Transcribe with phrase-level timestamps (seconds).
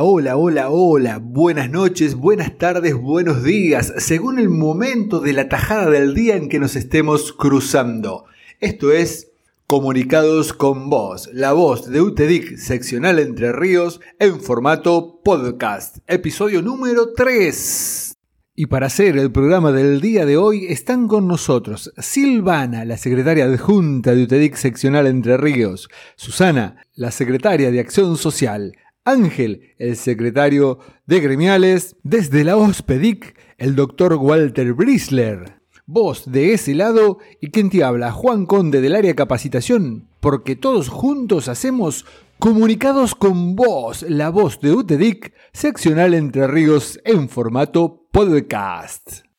[0.00, 1.18] Hola, hola, hola.
[1.18, 6.48] Buenas noches, buenas tardes, buenos días, según el momento de la tajada del día en
[6.48, 8.24] que nos estemos cruzando.
[8.60, 9.32] Esto es
[9.66, 17.12] Comunicados con Voz, la voz de UTEDIC seccional Entre Ríos en formato podcast, episodio número
[17.12, 18.16] 3.
[18.54, 23.44] Y para hacer el programa del día de hoy están con nosotros Silvana, la secretaria
[23.44, 30.78] adjunta de UTEDIC seccional Entre Ríos, Susana, la secretaria de Acción Social, Ángel, el secretario
[31.06, 35.60] de gremiales, desde la OSPEDIC, el doctor Walter Brisler.
[35.86, 40.88] Vos de ese lado y quien te habla, Juan Conde del área capacitación, porque todos
[40.88, 42.06] juntos hacemos
[42.38, 49.31] comunicados con vos, la voz de UTEDIC, seccional Entre Ríos en formato podcast.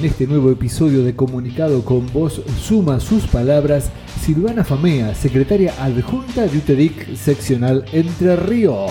[0.00, 3.90] En este nuevo episodio de Comunicado con Voz suma sus palabras
[4.24, 8.90] Silvana Famea, secretaria adjunta de UTEDIC seccional Entre Ríos.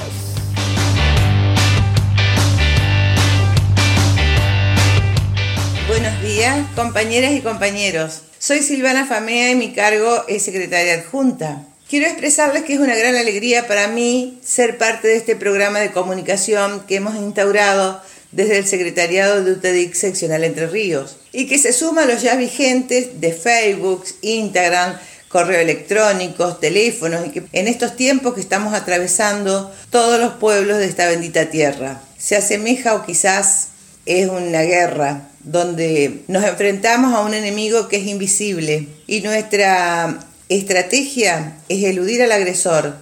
[5.88, 8.22] Buenos días, compañeras y compañeros.
[8.38, 11.66] Soy Silvana Famea y mi cargo es secretaria adjunta.
[11.90, 15.90] Quiero expresarles que es una gran alegría para mí ser parte de este programa de
[15.90, 18.00] comunicación que hemos instaurado
[18.32, 22.36] desde el Secretariado de UTEDIC Seccional Entre Ríos y que se suma a los ya
[22.36, 24.98] vigentes de Facebook, Instagram,
[25.30, 30.86] correo electrónico, teléfonos y que en estos tiempos que estamos atravesando todos los pueblos de
[30.86, 32.02] esta bendita tierra.
[32.18, 33.70] Se asemeja o quizás
[34.06, 41.58] es una guerra donde nos enfrentamos a un enemigo que es invisible y nuestra estrategia
[41.70, 42.96] es eludir al agresor,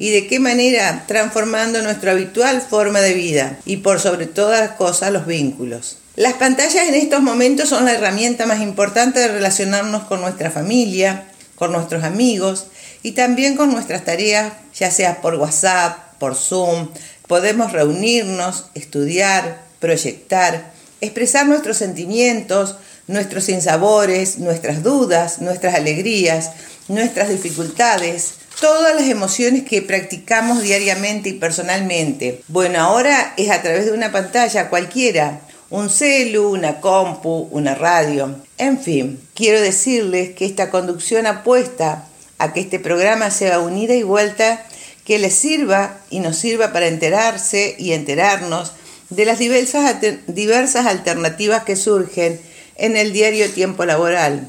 [0.00, 4.70] y de qué manera transformando nuestra habitual forma de vida y por sobre todas las
[4.70, 5.98] cosas los vínculos.
[6.16, 11.26] Las pantallas en estos momentos son la herramienta más importante de relacionarnos con nuestra familia,
[11.54, 12.68] con nuestros amigos
[13.02, 16.88] y también con nuestras tareas, ya sea por WhatsApp, por Zoom.
[17.28, 20.72] Podemos reunirnos, estudiar, proyectar,
[21.02, 26.52] expresar nuestros sentimientos, nuestros sinsabores, nuestras dudas, nuestras alegrías,
[26.88, 32.42] nuestras dificultades, todas las emociones que practicamos diariamente y personalmente.
[32.48, 35.40] Bueno, ahora es a través de una pantalla cualquiera,
[35.70, 38.36] un celu, una compu, una radio.
[38.58, 42.06] En fin, quiero decirles que esta conducción apuesta
[42.38, 44.66] a que este programa sea unida y vuelta,
[45.06, 48.72] que les sirva y nos sirva para enterarse y enterarnos
[49.08, 49.96] de las diversas,
[50.26, 52.38] diversas alternativas que surgen
[52.76, 54.48] en el diario tiempo laboral,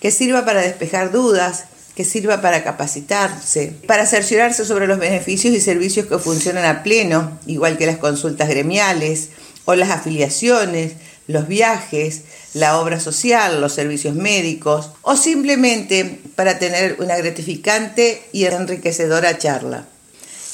[0.00, 1.64] que sirva para despejar dudas,
[1.96, 7.40] que sirva para capacitarse, para cerciorarse sobre los beneficios y servicios que funcionan a pleno,
[7.46, 9.30] igual que las consultas gremiales
[9.64, 10.92] o las afiliaciones,
[11.26, 12.20] los viajes,
[12.52, 19.88] la obra social, los servicios médicos o simplemente para tener una gratificante y enriquecedora charla.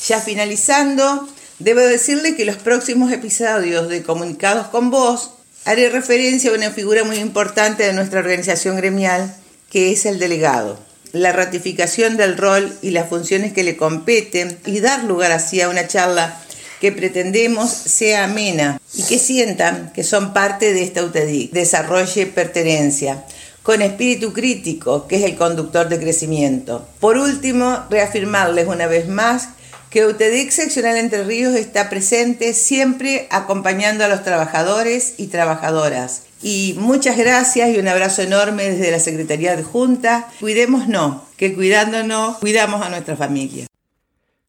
[0.07, 1.29] Ya finalizando,
[1.59, 5.33] debo decirle que los próximos episodios de Comunicados con Vos
[5.65, 9.35] haré referencia a una figura muy importante de nuestra organización gremial,
[9.71, 14.81] que es el delegado la ratificación del rol y las funciones que le competen y
[14.81, 16.41] dar lugar así a una charla
[16.81, 23.25] que pretendemos sea amena y que sientan que son parte de esta UTEDIC, desarrolle pertenencia,
[23.63, 26.89] con espíritu crítico, que es el conductor de crecimiento.
[26.99, 29.51] Por último, reafirmarles una vez más
[29.91, 36.75] que UTEDIC Seccional Entre Ríos está presente siempre acompañando a los trabajadores y trabajadoras y
[36.79, 40.29] muchas gracias y un abrazo enorme desde la Secretaría de Junta.
[40.41, 43.67] Cuidémonos, que cuidándonos cuidamos a nuestra familia.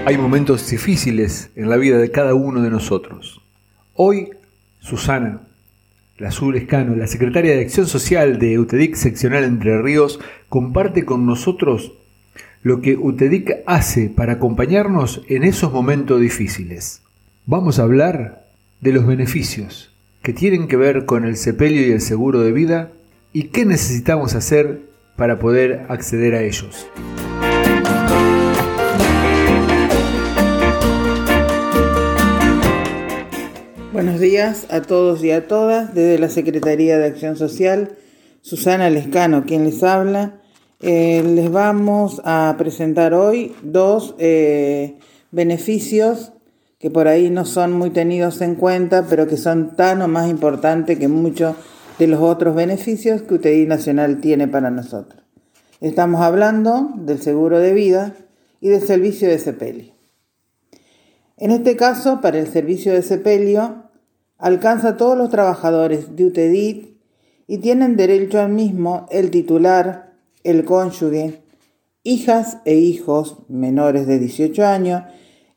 [0.05, 3.41] Hay momentos difíciles en la vida de cada uno de nosotros.
[3.93, 4.29] Hoy,
[4.79, 5.49] Susana,
[6.17, 11.91] la Escano, la secretaria de Acción Social de UTEDIC seccional Entre Ríos, comparte con nosotros
[12.61, 17.01] lo que UTEDIC hace para acompañarnos en esos momentos difíciles.
[17.45, 18.47] Vamos a hablar
[18.81, 19.91] de los beneficios
[20.21, 22.91] que tienen que ver con el sepelio y el seguro de vida
[23.31, 24.81] y qué necesitamos hacer
[25.15, 26.87] para poder acceder a ellos.
[33.93, 37.97] Buenos días a todos y a todas desde la Secretaría de Acción Social,
[38.41, 40.38] Susana Lescano, quien les habla
[40.81, 44.97] eh, les vamos a presentar hoy dos eh,
[45.31, 46.31] beneficios
[46.77, 50.29] que por ahí no son muy tenidos en cuenta, pero que son tan o más
[50.29, 51.55] importantes que muchos
[51.97, 55.21] de los otros beneficios que UTI Nacional tiene para nosotros.
[55.81, 58.15] Estamos hablando del seguro de vida
[58.61, 59.93] y del servicio de sepelio.
[61.35, 63.83] En este caso, para el servicio de sepelio,
[64.37, 66.97] alcanza a todos los trabajadores de UTEDIT
[67.47, 70.08] y tienen derecho al mismo el titular,
[70.43, 71.41] el cónyuge,
[72.03, 75.03] hijas e hijos menores de 18 años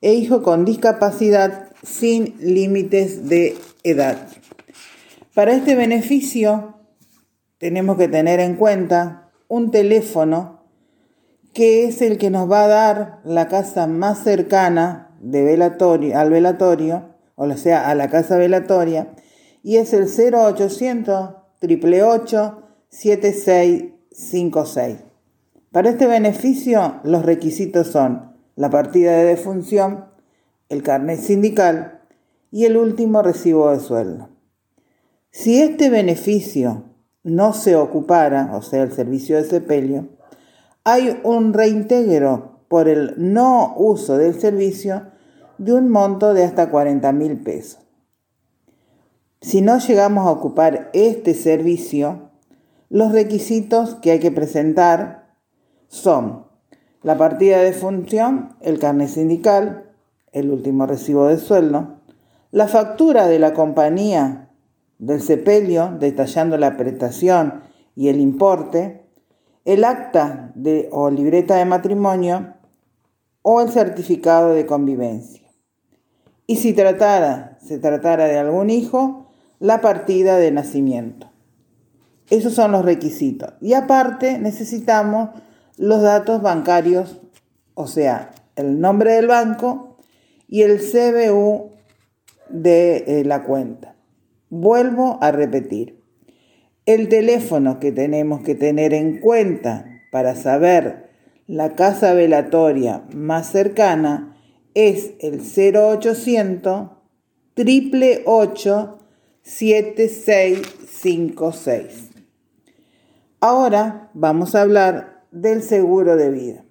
[0.00, 4.28] e hijos con discapacidad sin límites de edad.
[5.34, 6.74] Para este beneficio
[7.58, 10.62] tenemos que tener en cuenta un teléfono
[11.52, 16.30] que es el que nos va a dar la casa más cercana de velatorio, al
[16.30, 19.14] velatorio, o sea, a la casa velatoria,
[19.62, 24.98] y es el 0800 888 76 5.6.
[25.70, 30.06] Para este beneficio, los requisitos son la partida de defunción,
[30.68, 32.00] el carnet sindical
[32.50, 34.28] y el último recibo de sueldo.
[35.30, 36.84] Si este beneficio
[37.22, 40.08] no se ocupara, o sea, el servicio de sepelio,
[40.84, 45.06] hay un reintegro por el no uso del servicio
[45.58, 47.78] de un monto de hasta 40 mil pesos.
[49.40, 52.31] Si no llegamos a ocupar este servicio,
[52.92, 55.34] los requisitos que hay que presentar
[55.88, 56.44] son
[57.02, 59.94] la partida de función, el carnet sindical,
[60.30, 62.00] el último recibo de sueldo,
[62.50, 64.50] la factura de la compañía
[64.98, 67.62] del sepelio detallando la prestación
[67.96, 69.06] y el importe,
[69.64, 72.56] el acta de, o libreta de matrimonio
[73.40, 75.48] o el certificado de convivencia.
[76.46, 79.30] Y si tratara, se tratara de algún hijo,
[79.60, 81.31] la partida de nacimiento.
[82.32, 83.52] Esos son los requisitos.
[83.60, 85.28] Y aparte necesitamos
[85.76, 87.20] los datos bancarios,
[87.74, 89.98] o sea, el nombre del banco
[90.48, 91.72] y el CBU
[92.48, 93.96] de eh, la cuenta.
[94.48, 96.00] Vuelvo a repetir.
[96.86, 101.10] El teléfono que tenemos que tener en cuenta para saber
[101.46, 104.38] la casa velatoria más cercana
[104.72, 106.92] es el 0800
[107.58, 108.98] 888
[109.42, 112.11] 7656.
[113.44, 116.64] Ahora vamos a hablar del seguro de vida.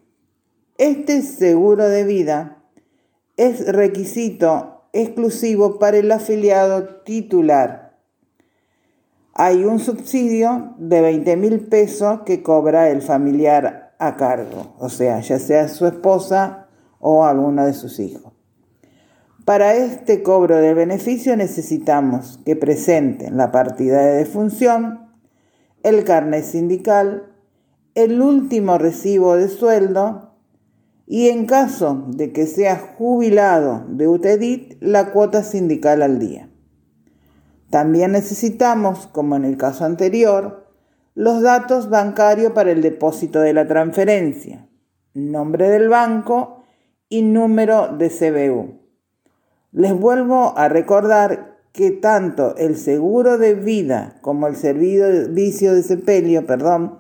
[0.78, 2.64] Este seguro de vida
[3.36, 7.98] es requisito exclusivo para el afiliado titular.
[9.34, 15.20] Hay un subsidio de 20 mil pesos que cobra el familiar a cargo, o sea,
[15.20, 16.68] ya sea su esposa
[17.02, 18.32] o alguno de sus hijos.
[19.44, 25.01] Para este cobro de beneficio necesitamos que presenten la partida de defunción,
[25.84, 27.34] el carnet sindical,
[27.96, 30.36] el último recibo de sueldo
[31.06, 36.50] y en caso de que sea jubilado de UTEDIT, la cuota sindical al día.
[37.70, 40.68] También necesitamos, como en el caso anterior,
[41.14, 44.70] los datos bancarios para el depósito de la transferencia,
[45.14, 46.64] nombre del banco
[47.10, 48.80] y número de CBU.
[49.74, 56.46] Les vuelvo a recordar que tanto el seguro de vida como el servicio de sepelio,
[56.46, 57.00] perdón,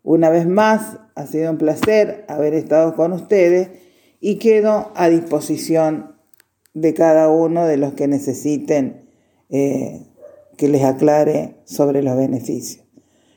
[0.01, 3.90] Una vez más, ha sido un placer haber estado con ustedes
[4.21, 6.15] y quedo a disposición
[6.73, 9.09] de cada uno de los que necesiten
[9.49, 10.07] eh,
[10.57, 12.85] que les aclare sobre los beneficios.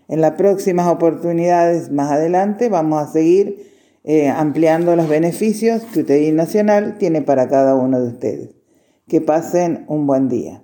[0.06, 3.72] En las próximas oportunidades más adelante vamos a seguir
[4.04, 8.50] eh, ampliando los beneficios que UTI Nacional tiene para cada uno de ustedes.
[9.08, 10.62] Que pasen un buen día.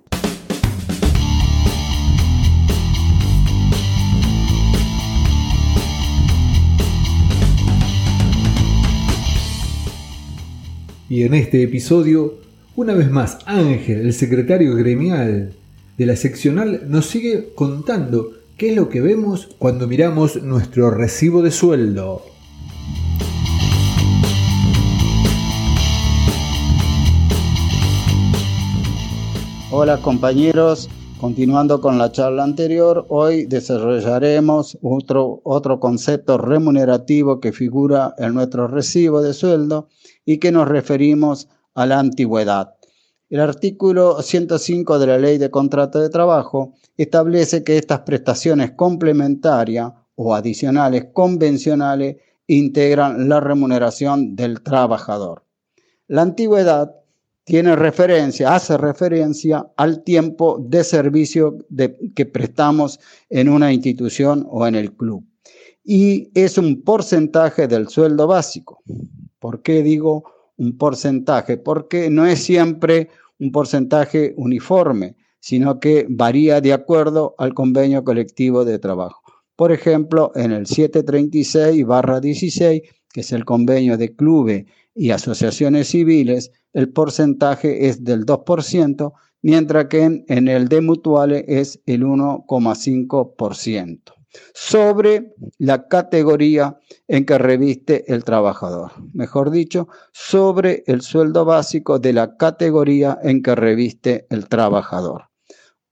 [11.11, 12.35] Y en este episodio,
[12.77, 15.51] una vez más, Ángel, el secretario gremial
[15.97, 21.41] de la seccional, nos sigue contando qué es lo que vemos cuando miramos nuestro recibo
[21.41, 22.23] de sueldo.
[29.69, 30.89] Hola compañeros,
[31.21, 38.67] continuando con la charla anterior, hoy desarrollaremos otro, otro concepto remunerativo que figura en nuestro
[38.67, 39.87] recibo de sueldo
[40.25, 42.73] y que nos referimos a la antigüedad.
[43.29, 49.93] El artículo 105 de la Ley de Contrato de Trabajo establece que estas prestaciones complementarias
[50.15, 52.15] o adicionales convencionales
[52.47, 55.45] integran la remuneración del trabajador.
[56.07, 56.95] La antigüedad
[57.51, 61.57] tiene referencia, hace referencia al tiempo de servicio
[62.15, 62.97] que prestamos
[63.29, 65.25] en una institución o en el club.
[65.83, 68.81] Y es un porcentaje del sueldo básico.
[69.37, 70.23] ¿Por qué digo
[70.55, 71.57] un porcentaje?
[71.57, 78.63] Porque no es siempre un porcentaje uniforme, sino que varía de acuerdo al convenio colectivo
[78.63, 79.23] de trabajo.
[79.57, 82.81] Por ejemplo, en el 736 barra 16,
[83.11, 89.85] que es el convenio de clubes y asociaciones civiles, el porcentaje es del 2%, mientras
[89.85, 94.13] que en, el de mutuales es el 1,5%
[94.53, 98.91] sobre la categoría en que reviste el trabajador.
[99.13, 105.25] Mejor dicho, sobre el sueldo básico de la categoría en que reviste el trabajador.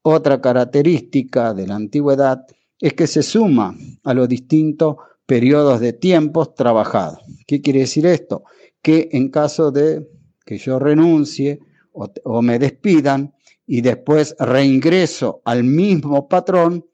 [0.02, 2.46] Otra característica de la antigüedad
[2.80, 7.20] es que se suma a los distintos periodos de tiempos trabajados.
[7.46, 8.46] ¿Qué quiere decir esto?
[8.82, 10.08] Que en caso de
[10.46, 11.60] que yo renuncie
[11.92, 13.34] o, me despidan
[13.66, 16.86] y después reingreso al mismo patrón,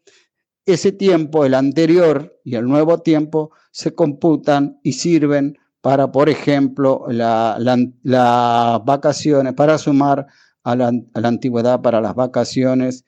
[0.66, 7.06] ese tiempo, el anterior y el nuevo tiempo, se computan y sirven para, por ejemplo,
[7.10, 10.26] las vacaciones, para sumar
[10.64, 13.06] a la, antigüedad para las vacaciones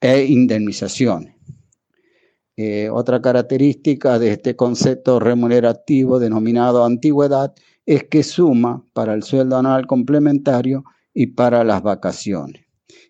[0.00, 1.34] e indemnizaciones.
[2.56, 7.54] Eh, otra característica de este concepto remunerativo denominado antigüedad
[7.88, 12.66] es que suma para el sueldo anual complementario y para las vacaciones.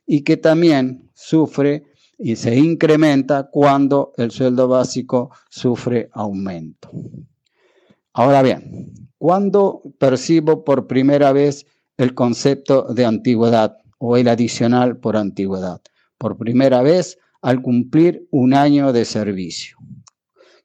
[0.06, 1.82] Y que también sufre
[2.16, 6.92] y se incrementa cuando el sueldo básico sufre aumento.
[8.12, 11.66] Ahora bien, ¿cuándo percibo por primera vez
[11.96, 15.82] el concepto de antigüedad o el adicional por antigüedad?
[16.18, 19.76] Por primera vez al cumplir un año de servicio,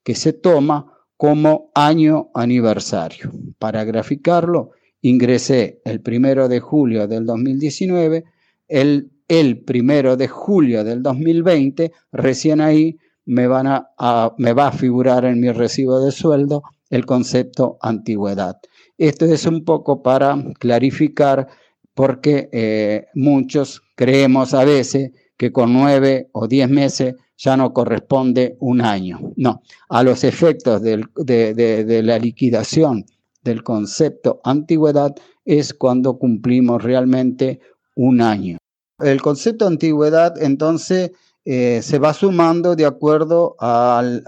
[0.03, 0.92] que se toma
[1.23, 3.31] como año aniversario.
[3.57, 8.25] Para graficarlo, ingresé el primero de julio del 2019,
[8.67, 14.71] el el primero de julio del 2020, recién ahí me, van a, me va a
[14.73, 18.57] figurar en mi recibo de sueldo el concepto antigüedad.
[18.97, 21.47] Esto es un poco para clarificar
[21.93, 28.57] porque eh, muchos creemos a veces que con nueve o diez meses ya no corresponde
[28.59, 29.19] un año.
[29.35, 33.05] No, a los efectos de, la liquidación
[33.43, 37.59] del concepto antigüedad es cuando cumplimos realmente
[37.95, 38.57] un año.
[38.99, 41.11] El concepto antigüedad entonces
[41.45, 44.23] eh, se va sumando de acuerdo al,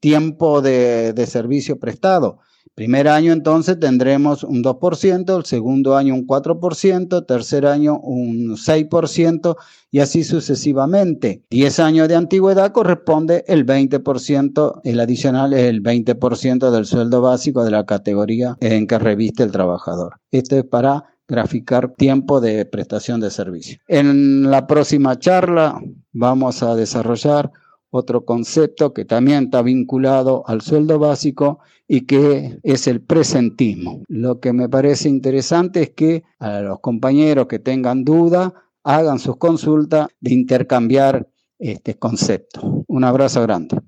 [0.00, 2.38] tiempo de, servicio prestado.
[2.74, 9.56] Primer año entonces tendremos un 2%, el segundo año un 4%, tercer año un 6%
[9.90, 11.42] y así sucesivamente.
[11.50, 17.64] 10 años de antigüedad corresponde el 20%, el adicional es el 20% del sueldo básico
[17.64, 20.20] de la categoría en que reviste el trabajador.
[20.30, 23.78] Esto es para graficar tiempo de prestación de servicio.
[23.88, 25.80] En la próxima charla
[26.12, 27.50] vamos a desarrollar
[27.96, 34.02] otro concepto que también está vinculado al sueldo básico y que es el presentismo.
[34.08, 39.36] Lo que me parece interesante es que a los compañeros que tengan duda hagan sus
[39.36, 42.84] consultas de intercambiar este concepto.
[42.86, 43.78] Un abrazo grande.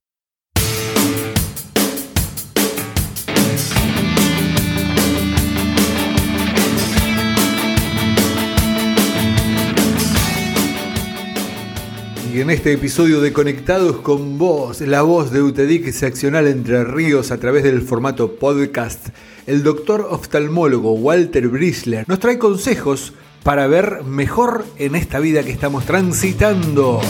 [12.30, 17.30] Y en este episodio de Conectados con Vos, la voz de UTEDIC seccional Entre Ríos
[17.30, 19.08] a través del formato podcast,
[19.47, 25.52] el doctor oftalmólogo Walter Brisler nos trae consejos para ver mejor en esta vida que
[25.52, 27.00] estamos transitando.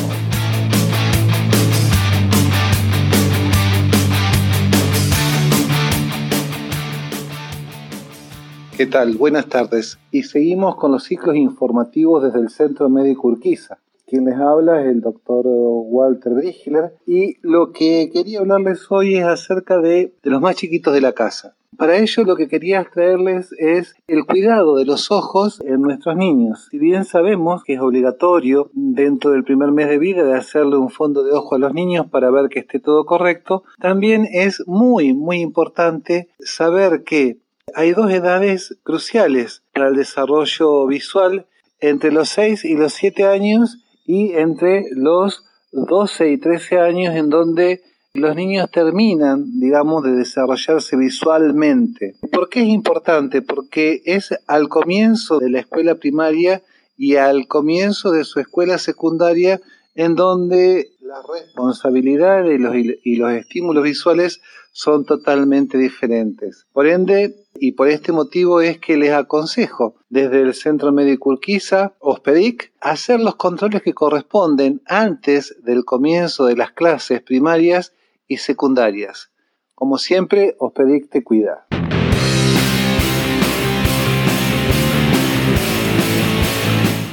[8.76, 9.16] ¿Qué tal?
[9.16, 9.98] Buenas tardes.
[10.12, 13.78] Y seguimos con los ciclos informativos desde el Centro Médico Urquiza.
[14.08, 19.26] Quien les habla es el doctor Walter Brigler y lo que quería hablarles hoy es
[19.26, 21.56] acerca de, de, los más chiquitos de la casa.
[21.76, 26.68] Para ello lo que quería traerles es el cuidado de los ojos en nuestros niños.
[26.70, 30.88] Si bien sabemos que es obligatorio dentro del primer mes de vida de hacerle un
[30.88, 35.12] fondo de ojo a los niños para ver que esté todo correcto, también es muy
[35.12, 37.40] muy importante saber que
[37.74, 41.44] hay dos edades cruciales para el desarrollo visual
[41.80, 47.28] entre los 6 y los 7 años y entre los 12 y 13 años en
[47.28, 47.82] donde
[48.14, 52.14] los niños terminan, digamos, de desarrollarse visualmente.
[52.32, 53.42] ¿Por qué es importante?
[53.42, 56.62] Porque es al comienzo de la escuela primaria
[56.96, 59.60] y al comienzo de su escuela secundaria
[59.94, 64.40] en donde las responsabilidades y los, y los estímulos visuales
[64.78, 66.68] son totalmente diferentes.
[66.72, 71.94] Por ende, y por este motivo es que les aconsejo desde el Centro Médico Urquiza,
[71.98, 77.92] Ospedic, hacer los controles que corresponden antes del comienzo de las clases primarias
[78.28, 79.32] y secundarias.
[79.74, 81.66] Como siempre, Ospedic te cuida.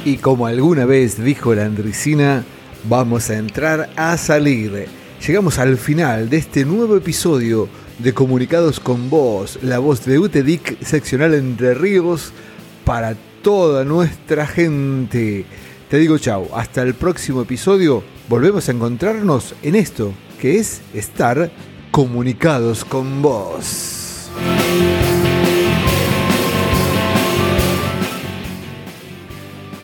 [0.04, 2.44] Y como alguna vez dijo la Andricina,
[2.88, 4.86] vamos a entrar a salir.
[5.24, 10.82] Llegamos al final de este nuevo episodio de Comunicados con Vos, la voz de UTEDIC
[10.84, 12.32] seccional Entre Ríos
[12.84, 15.44] para toda nuestra gente.
[15.88, 18.04] Te digo chau, hasta el próximo episodio.
[18.28, 21.50] Volvemos a encontrarnos en esto que es estar
[21.90, 24.30] comunicados con vos.